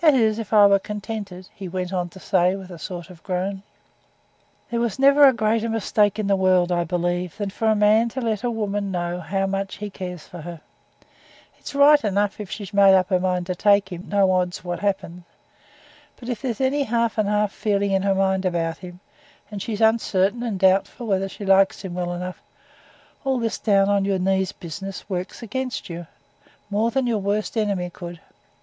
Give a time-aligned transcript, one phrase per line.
[0.00, 3.18] That is, if I was contented,' he went on to say, with a sort of
[3.18, 3.62] a groan.
[4.70, 8.08] There never was a greater mistake in the world, I believe, than for a man
[8.08, 10.62] to let a woman know how much he cares for her.
[11.58, 14.80] It's right enough if she's made up her mind to take him, no odds what
[14.80, 15.24] happens.
[16.16, 19.00] But if there's any half and half feeling in her mind about him,
[19.50, 22.40] and she's uncertain and doubtful whether she likes him well enough,
[23.22, 26.06] all this down on your knees business works against you,
[26.70, 28.22] more than your worst enemy could do.